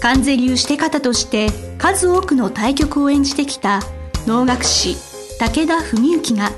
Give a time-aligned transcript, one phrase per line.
[0.00, 3.80] 関税流して方として数多くの対局を演じてきた
[4.26, 4.96] 能楽師
[5.38, 6.50] 武田文幸が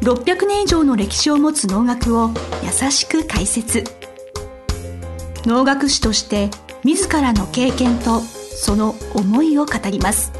[0.00, 2.30] 600年以上の歴史を持つ能楽を
[2.62, 3.84] 優しく解説。
[5.44, 6.50] 能楽師として
[6.84, 10.32] 自らの経験とその思いを語ります。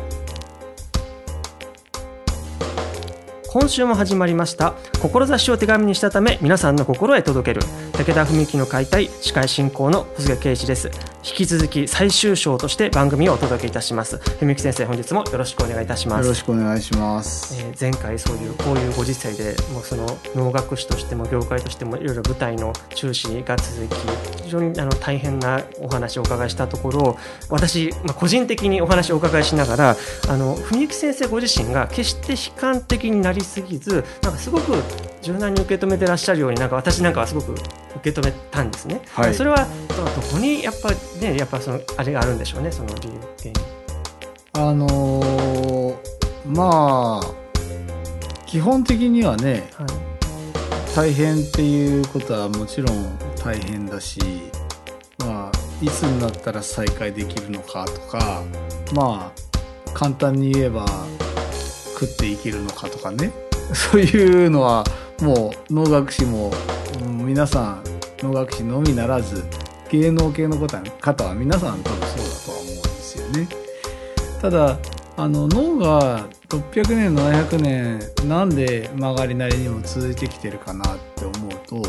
[3.53, 7.67] 今週も始まりました志を手紙にしたため皆さんの心へ届ける。
[7.93, 10.91] 武田文樹の解体司会進行の小菅圭一です。
[11.25, 14.19] 引き続き最終章として番組をお届けいたします。
[14.41, 16.23] 文樹先生本日もよろしくお願いいたします。
[16.23, 27.19] よろしくお願いします、えー前回そういうこういうご時世でもうその能楽師としても業界としてもいろいろ舞台の中止が続き非常にあの大変なお話をお伺いしたところ
[27.49, 29.97] 私、まあ、個人的にお話をお伺いしながら
[30.29, 34.75] あの文幸先生ご自身が決して悲観的になりすぎずなんかすごく
[35.23, 39.01] 柔軟に受け止めてらっしゃるようになんか私なんかはすごく受け止めたんですね。
[39.11, 43.53] はいそれはどどこにやっぱねやっぱそのあれがあるんでしょうねその理由原因。
[44.55, 46.13] あのー
[46.47, 47.43] まあ
[48.47, 49.87] 基本的にはねはい
[50.95, 54.21] 大変っていうことはもちろん大変だし
[55.21, 58.43] まあいつになったら再開できるのかとか
[58.93, 60.85] まあ簡単に言えば
[61.99, 63.31] 食っていけるのかとかね
[63.73, 64.85] そういうのは
[65.23, 66.51] もう能楽師も、
[67.01, 67.85] うん皆さん
[68.19, 69.45] 能楽師のみならず
[69.91, 73.49] 芸能系の方は皆さん多分そうだとは思うんですよね。
[74.41, 74.79] ただ
[75.17, 81.83] あの脳が600年700年なんで曲がりなりにも続いてきてるかなって思うと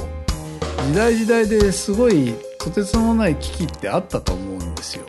[0.87, 5.05] 時代時代ですごいとてつもない危機ってあったと思うんですよ。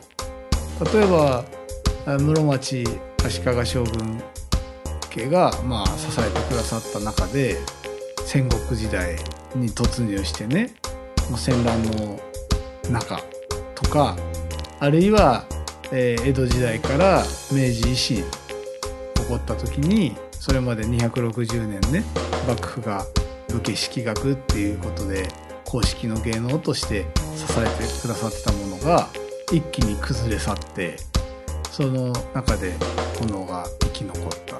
[0.93, 1.45] 例えば
[2.05, 2.83] 室町
[3.23, 4.21] 足利将軍
[5.15, 7.57] 家が、まあ、支えてくださった中で
[8.25, 9.15] 戦国時代
[9.55, 10.73] に突入してね
[11.37, 12.19] 戦乱の
[12.89, 13.21] 中
[13.75, 14.17] とか
[14.79, 15.45] あるいは、
[15.91, 18.23] えー江戸時代から明治維新起
[19.29, 22.03] こった時にそれまで260年ね
[22.47, 23.05] 幕府が
[23.49, 25.27] 武家式学っていうことで
[25.63, 29.07] 公式の芸能として支えてくださってたものが
[29.51, 30.97] 一気に崩れ去って
[31.71, 32.73] その中で
[33.19, 34.59] 炎が生き残った、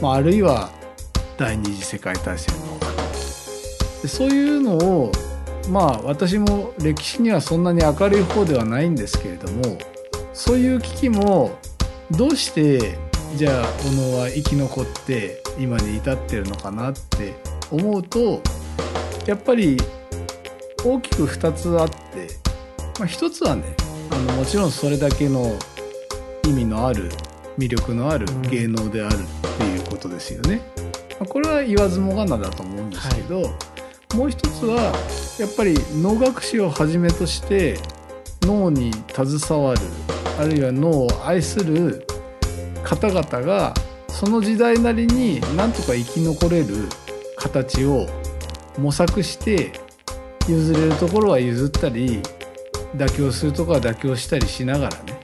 [0.00, 0.70] まあ、あるいは
[1.36, 2.71] 第二次世界大戦の
[4.02, 5.12] でそういうのを
[5.70, 9.78] まあ私も歴史にはそんなに明るい方ではないんですけれども
[10.32, 11.56] そういう危機も
[12.10, 12.98] どうして
[13.36, 17.34] じゃあ小野は生き残って今に至ってるのかなって
[17.70, 18.42] 思うと
[19.26, 19.78] やっぱり
[20.84, 22.28] 大きく2つあって、
[22.98, 23.62] まあ、1つはね
[24.10, 25.56] あのもちろんそれだけの
[26.44, 27.10] 意味のある
[27.56, 30.60] 魅力のあるうん芸能であるっていうことですよね。
[31.18, 33.42] まあこれは言わずもがなだと思うんですけど、
[34.14, 34.92] もう一つは
[35.38, 37.78] やっぱり能楽師をはじめとして
[38.42, 39.80] 脳に携わる
[40.38, 42.06] あるいは脳を愛する
[42.84, 43.72] 方々が
[44.08, 46.88] その時代なりになんとか生き残れる
[47.36, 48.06] 形を
[48.78, 49.72] 模索して
[50.48, 52.20] 譲れるところは譲ったり
[52.96, 55.20] 妥協するところは妥協したりしながらね。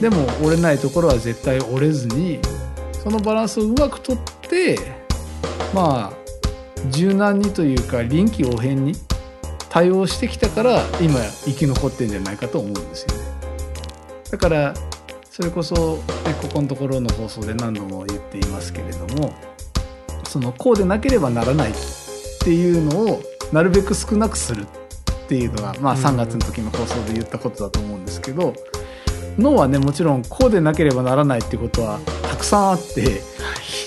[0.00, 2.38] でも折れないところは絶対折れずに
[2.92, 4.78] そのバランスをうまくとって
[5.74, 6.15] まあ
[6.90, 8.94] 柔軟にというか臨機応変に
[9.68, 13.24] 対応してきたから今生き残ってんじゃないかと思うんですよね。
[14.30, 14.74] だから
[15.30, 19.34] それこそ、ね、ここのところの放送で何度も言っていますけれども
[20.24, 21.74] そのこうでなければならないっ
[22.40, 23.22] ていうのを
[23.52, 28.54] なるべく少なくするっていうのが、まあ、うん3月の時の放送で言ったことだと思うんですけど、
[29.38, 32.00] 脳はねもちろんこうでなければならないってことは
[32.30, 33.20] たくさんあって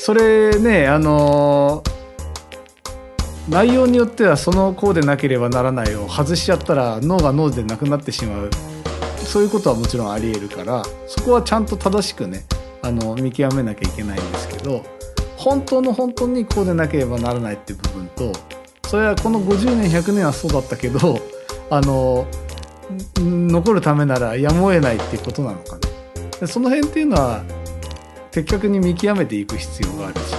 [0.02, 1.84] それねあの
[3.50, 8.50] 内容によってはそのこうでなければならないを外しちゃったら脳が脳でなくなってしまう。
[9.30, 12.46] そういうことはもちろんありえるからそこはちゃんと正しくね
[12.82, 14.84] あの見極めなきゃいけないんですけど
[15.38, 18.34] 本当の本当にこうでなければならないって部分と
[18.88, 21.20] それはこの50年100年はそうだったけど
[21.70, 22.26] あの
[23.18, 25.78] 残るためならやむを得ないっていうことなのか
[26.42, 27.44] ねその辺っていうのは
[28.32, 30.34] 的確に見極めていく必要があるし、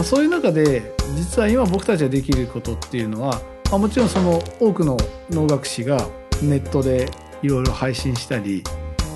[0.00, 4.96] まあ、そういう中で実は今僕たちができることっていうのは、まあ、もちろんその多くの
[5.28, 6.08] 能楽師が
[6.40, 7.10] ネットで
[7.42, 8.64] いろいろ配信したり、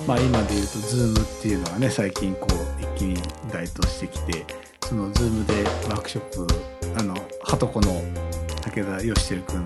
[0.07, 3.15] まあ、今で言うと Zoom っていうのがね最近こう一気に
[3.51, 4.45] 該当してきて
[4.83, 6.47] そのズームでワークショップ
[6.99, 8.03] あのはとこの
[8.61, 9.63] 武田義輝君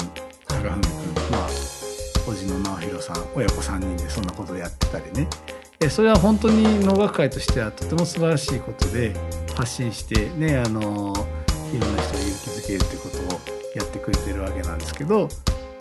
[0.48, 5.28] 高文君まあ叔父の直弘さん親子3人でそんなことをやってたりね。
[5.88, 9.14] それは本当に能楽会としてはとても素晴らしいことで
[9.56, 10.82] 発信してねあの
[11.74, 13.40] いろんな人を勇気づけるってことを
[13.76, 15.30] やってくれてるわけなんですけど、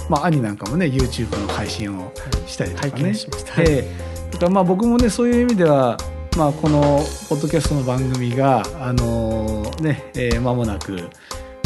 [0.08, 2.12] まあ、兄なんかもね YouTube の配信を
[2.46, 3.12] したりとかね。
[3.12, 3.60] しました。
[3.62, 4.30] ええ。
[4.30, 5.96] だからまあ僕もねそういう意味では、
[6.36, 6.80] まあ、この
[7.28, 11.10] ポッドキャストの番組があのね、えー間もなく、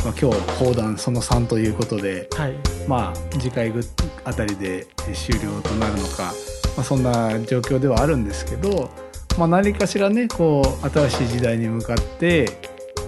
[0.05, 2.55] まあ、今日放談その3ということで、はい
[2.89, 3.81] まあ、次回ぐ
[4.25, 6.33] あたりでえー終了となるのか、
[6.77, 8.91] まあ、そんな状況ではあるんですけど、
[9.39, 12.49] まあ、何かしらねこう新しい時代に向かって、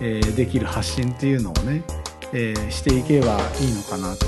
[0.00, 1.82] えーできる発信っていうのをね、
[2.32, 4.26] えーしていけばいいのかなと。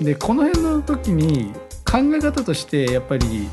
[0.00, 1.52] でこの辺の時に
[1.84, 3.48] 考え方としてやっぱり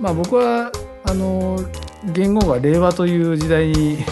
[0.00, 0.72] まあ僕は
[1.04, 1.60] あの
[2.12, 4.04] 言語が令和という時代に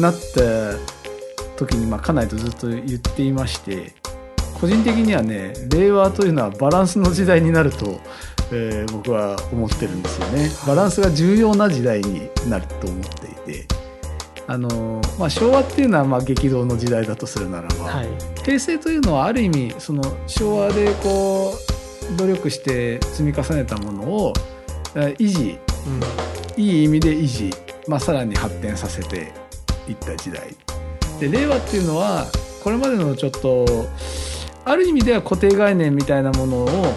[0.00, 0.95] なった
[1.56, 3.92] 時に、まあ、家内とずっと言っていまして
[4.60, 8.00] 個人的にはね令和というのはバランスの時代になると、
[8.52, 10.50] えー僕は思ってるんですよね。
[10.66, 13.66] バランスが重要な時代になると思っていて
[14.46, 18.08] あの、まあ、昭和っていうのはまあ激動の時代だとするならば、はい。
[18.44, 21.54] 平成というのはある意味その昭和でこ
[22.12, 24.32] う努力して積み重ねたものを
[24.94, 25.58] えー維持
[26.56, 26.62] うん。
[26.62, 27.50] いい意味で維持、
[27.86, 29.32] まあ、さらに発展させて
[29.86, 30.56] いった時代
[31.20, 32.26] で令和っていうのは
[32.62, 33.64] これまでのちょっと
[34.64, 36.94] ある意味では固定概念みたいなものを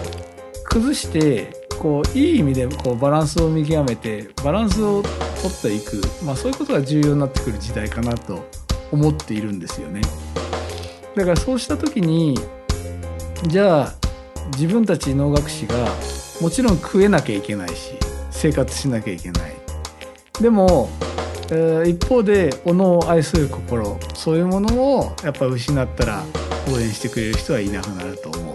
[0.64, 8.44] 崩してこういい意味でこうバランスを見極めてバランスを取っていく、まあ、そういうことが重要になってくる時代かなと
[8.92, 10.02] 思っているんですよね。
[11.16, 12.38] だからそうした時に
[13.46, 13.94] じゃあ
[14.52, 15.74] 自分たち能楽師が
[16.40, 17.94] もちろん食えなきゃいけないし
[18.30, 19.60] 生活しなきゃいけない
[20.40, 20.88] でも、
[21.50, 26.24] えー一方でおのを愛する心そういうものをやっぱ失ったら
[26.72, 28.52] 応援してくれる人はいなくなると思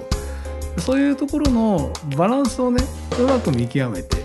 [0.78, 0.82] う。
[0.82, 2.84] そういうところのバランスをね
[3.20, 4.18] うまく見極めて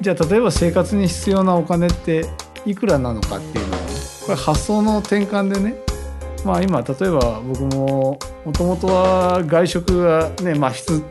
[0.00, 2.26] じゃあ例えば生活に必要なお金って
[2.64, 3.86] いくらなのかっていうのをね
[4.26, 5.76] これ発想の転換でね
[6.44, 11.02] まあ今例えば僕ももともとは外食がねまあ必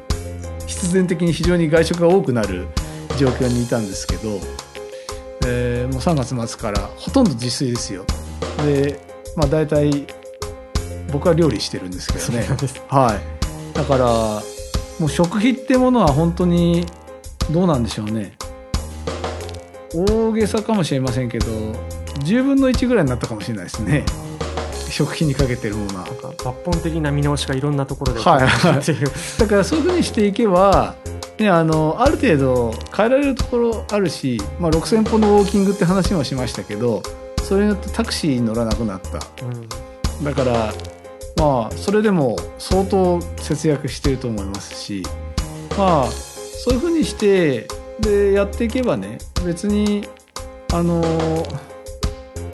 [0.68, 2.68] 必然的に非常に外食が多くなる
[3.18, 4.39] 状況にいたんですけど、
[5.45, 8.03] えーもう3月末からほとんど自炊ですよ。
[8.65, 9.00] で
[9.36, 10.06] まあ大体
[11.12, 12.47] 僕は料理してるんですけどね。
[12.88, 13.13] は
[13.74, 13.75] い。
[13.75, 14.06] だから
[15.00, 16.86] もう食費ってものは本当に
[17.51, 18.38] どうなんでしょうね。
[19.94, 21.45] 大げさかもしれませんけど
[22.25, 24.03] 10分の1ぐらいになったかもしれないですね。
[24.89, 26.06] 食費にかけてるものは。
[26.06, 28.48] 抜本的な見直しがいろんなところではい。
[28.48, 28.95] 起こってい。
[29.00, 30.95] るだからそういうふうにしていけば、
[31.37, 37.03] ね、あのある程度変えられるところあるし、まあ、6,000歩のウォーキングって話もしましたけど
[37.43, 39.19] それによってタクシーに乗らなくなった。
[39.45, 39.67] うん。
[40.23, 40.73] だから
[41.37, 45.03] まあそれでも相当節約してると思いますし
[45.77, 47.67] まあそういうふうにして
[47.99, 50.07] でやっていけばね別に
[50.73, 51.03] あの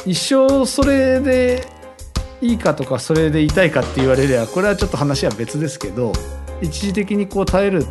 [0.06, 1.66] 一生それで
[2.42, 6.12] いいかとかそれで痛いかって言われればこれはちょっと話は別ですけど
[6.62, 7.86] 一時的にこう耐える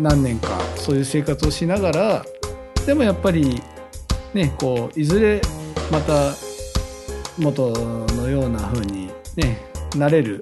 [0.00, 2.24] 何年かそういう生活をしながら
[2.86, 3.62] でもやっぱり
[4.32, 5.40] ねこういずれ
[5.90, 6.32] また
[7.38, 7.70] 元
[8.16, 9.58] のような風にね
[9.96, 10.40] なれる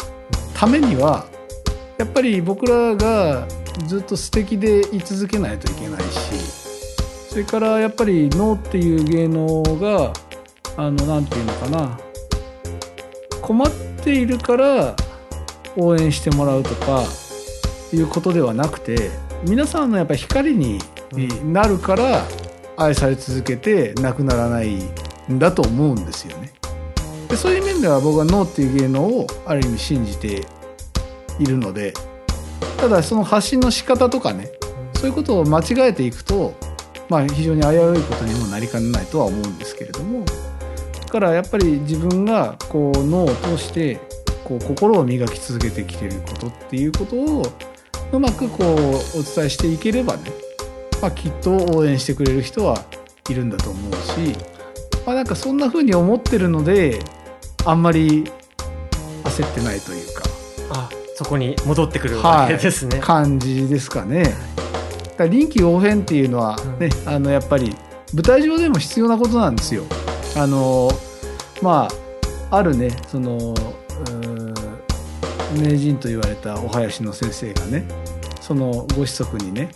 [0.55, 1.27] ためには
[1.99, 3.47] やっぱり僕らが
[3.87, 6.69] ずっと素敵でい続けないといけないし
[7.31, 10.13] それからやっぱり脳っていう芸能が
[10.77, 12.01] あのなんていうのかな
[13.43, 13.71] 困っ
[14.03, 14.95] ているから
[15.77, 17.03] 応援してもらうとか
[17.93, 19.11] いうことではなくて
[19.47, 20.79] 皆さんのやっぱり光に
[21.45, 22.27] なるから
[22.77, 24.79] 愛され続けてなくならない
[25.31, 26.53] んだと思うんですよね。
[27.29, 30.47] でそういう面では僕は脳っていう芸能をある意味信じて
[31.39, 31.93] いるので
[32.79, 34.51] ただその発信の仕方とかね
[34.95, 36.55] そういうことを間違えていくと、
[37.09, 44.01] まあ、非常に危ういことにもなりかねないとは思うんですけれどもだからやっぱり自分がこう脳を通して
[44.45, 47.43] こう心を磨き続けてきていることっていうことを
[48.13, 50.31] うまくこうお伝えしていければね、
[51.03, 52.85] まあ、きっと応援してくれる人は
[53.29, 54.37] いるんだと思うし、
[55.07, 57.01] まあ、なんかそんな風に思ってるので
[57.65, 58.25] あんまり
[59.25, 60.23] 焦ってないというか。
[60.71, 60.89] あ
[61.19, 64.35] そこに戻ってくるわけですね、感じですかね。
[65.17, 67.75] だ臨機応変っていうのはね、あのやっぱり
[68.15, 69.83] 舞台上でも必要なことなんですよ。
[70.37, 70.89] あの
[71.61, 71.89] ま
[72.51, 74.28] ああるねそのうー
[75.57, 77.85] 名人と言われたお囃子の先生がね
[78.41, 79.71] そのご子息にね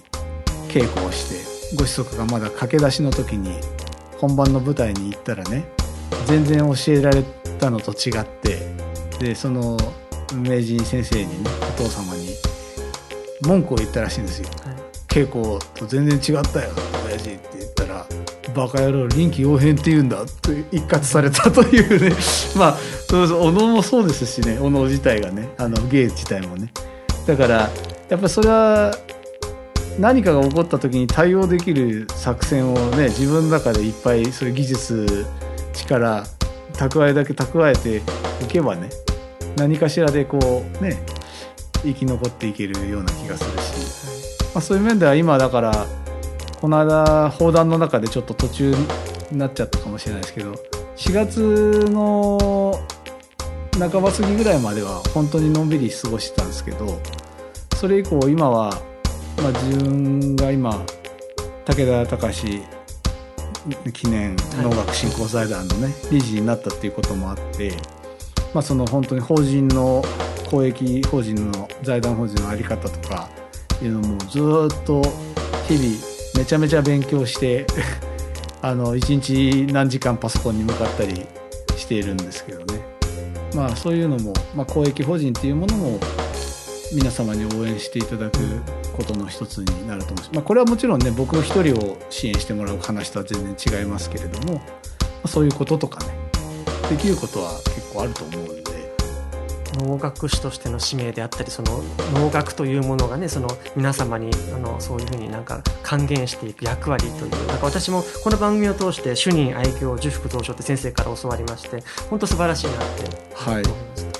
[0.69, 3.61] 稽古をしてご子息がまだ駆け出しの時に
[4.19, 5.65] 本番の舞台に行ったらね
[6.27, 7.23] 全然教えられ
[7.59, 8.59] たのと違って
[9.19, 9.77] でその
[10.35, 12.29] 名人先生にねお父様に
[13.43, 14.49] 文句を言ったらしいんですよ。
[14.65, 14.77] はい。
[15.09, 16.71] 稽古と全然違ったよ
[17.07, 17.39] 親父って。
[17.39, 17.52] 言ったら
[18.55, 22.15] 「バカ野郎臨機応変って言うんだ」って一括されたというね。
[22.57, 22.77] まあ
[23.09, 24.59] そうそう小野もそうですしね。
[24.61, 25.49] 小野自体がね。
[25.59, 26.73] あの芸自体もね。
[27.27, 27.71] だから
[28.09, 28.97] やっぱそれは
[29.99, 35.27] 何かが起こった時に対応できる作戦をね自分の中でいっぱいそういう技術
[35.73, 36.25] 力
[36.73, 38.03] 蓄えだけ蓄えて
[38.43, 38.89] おけばね
[39.57, 41.03] 何かしらでこうね
[41.83, 45.87] 生き残っていけるような気がするし、まあ、そういう面では今だから
[46.63, 48.75] この間砲弾の中でちょっと途中
[49.33, 50.53] になっちゃったかもしれないですけど
[50.97, 52.81] 4月の
[53.77, 57.01] 半ば過ぎぐらいまでは本当にのんびり過ごしてたんですけど
[57.75, 58.81] それ以降今は、
[59.39, 60.87] まあ、自分が今
[61.65, 62.63] 武田隆
[63.93, 67.73] 記念能楽振興財団のね、理事になったっていうこともあって、
[68.55, 70.05] まあ、その本当に法人の
[70.49, 73.29] 公益法人の財団法人の在り方とか
[73.83, 75.03] いうのもずっと
[75.67, 77.67] 日々めちゃめちゃ勉強して
[78.63, 81.27] あの一日何時間パソコンに向かったり
[81.77, 82.81] しているんですけどね。
[83.55, 86.01] まあそういうのも、まあ、公益法人っていうものも
[86.95, 88.39] 皆様に応援していただく
[88.97, 94.61] ことの一つになると思うし、まあ、これはもちろんね僕一人を支援してもらう話とは全然違いますけれども、ま
[95.25, 96.13] あ、そういうこととかね
[96.91, 98.72] できることは結構あると思うんで
[99.81, 101.83] 能楽師としての使命であったりその
[102.15, 114.13] 能楽というものがねその皆様にあのそういうふうになんか還元していく役割というなんか私もこの番組を通して主任愛嬌受福同賞って先生から教わりまして本当素晴らしいなってはい思いました。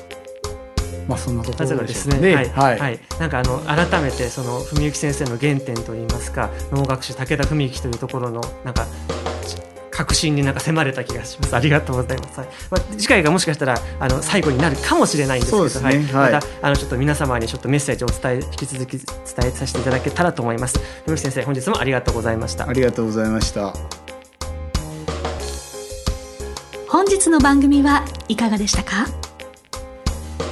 [1.09, 2.35] まあそんなところかですね、ね。
[2.35, 2.79] はい、はい。
[2.79, 8.87] はい、なんかあの改めてその文幸先生の原点といいますか、能楽師武田文幸というところのなんか
[9.93, 11.55] 確信になんか迫れた気がします。
[11.55, 12.41] ありがとうございます。
[12.41, 19.07] はい、まあ次回がもしかしたらあの最後になるかもしれないんですけど、ねはい、はいまたあのちょっと皆様にちょっとメッセージをお伝え引き続き伝
[19.45, 20.81] えさせていただけたらと思います。
[21.07, 22.73] 文幸先生、本日もありがとうございましたあ。
[22.73, 23.73] りがとうございました。
[26.89, 29.07] 本日の番組はいかがでしたか？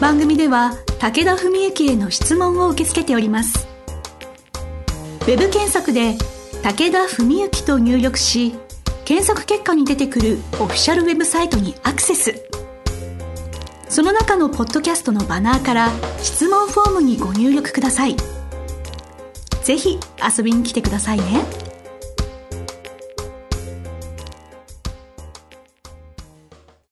[0.01, 3.69] 番組では武田文幸への質問を受け付けております
[5.23, 6.17] ウェブ検索で
[6.65, 8.55] 「武田文幸」と入力し
[9.11, 12.45] 検索結果に出てくるオフィシャルウェブサイトにアクセス。
[13.89, 15.91] その中のポッドキャストのバナーから
[16.23, 18.15] 質問フォームにご入力ください。
[19.65, 19.99] ぜひ
[20.39, 21.70] 遊びに来てくださいね。